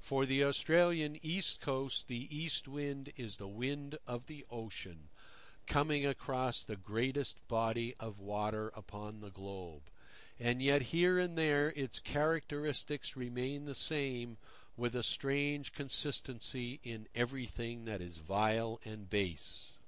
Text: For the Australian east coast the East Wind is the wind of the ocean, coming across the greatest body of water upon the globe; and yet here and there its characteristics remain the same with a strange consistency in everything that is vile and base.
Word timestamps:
For 0.00 0.26
the 0.26 0.42
Australian 0.42 1.20
east 1.24 1.60
coast 1.60 2.08
the 2.08 2.26
East 2.36 2.66
Wind 2.66 3.12
is 3.16 3.36
the 3.36 3.46
wind 3.46 3.96
of 4.08 4.26
the 4.26 4.44
ocean, 4.50 5.08
coming 5.68 6.04
across 6.04 6.64
the 6.64 6.74
greatest 6.74 7.36
body 7.46 7.94
of 8.00 8.18
water 8.18 8.72
upon 8.74 9.20
the 9.20 9.30
globe; 9.30 9.82
and 10.36 10.60
yet 10.60 10.82
here 10.90 11.16
and 11.20 11.38
there 11.38 11.68
its 11.76 12.00
characteristics 12.00 13.14
remain 13.14 13.66
the 13.66 13.74
same 13.76 14.36
with 14.76 14.96
a 14.96 15.04
strange 15.04 15.70
consistency 15.72 16.80
in 16.82 17.06
everything 17.14 17.84
that 17.84 18.00
is 18.00 18.18
vile 18.18 18.80
and 18.84 19.08
base. 19.08 19.76